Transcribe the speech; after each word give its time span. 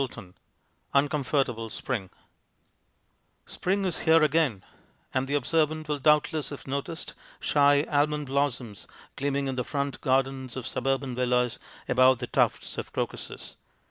XXIII 0.01 0.33
UNCOMFORTABLE 0.95 1.69
SPRING 1.69 2.09
SPRING 3.45 3.85
is 3.85 3.99
here 3.99 4.23
again, 4.23 4.63
and 5.13 5.27
the 5.27 5.35
observant 5.35 5.87
will 5.87 5.99
doubtless 5.99 6.49
have 6.49 6.65
noticed 6.65 7.13
shy 7.39 7.83
almond 7.87 8.25
blossoms 8.25 8.87
gleaming 9.15 9.45
in 9.45 9.53
the 9.57 9.63
front 9.63 10.01
gardens 10.01 10.55
of 10.55 10.65
suburban 10.65 11.13
villas 11.13 11.59
above 11.87 12.17
the 12.17 12.25
tufts 12.25 12.79
of 12.79 12.91
crocuses. 12.91 13.57